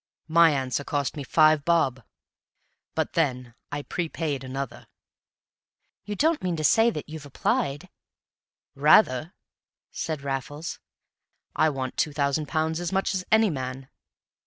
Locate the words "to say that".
6.55-7.07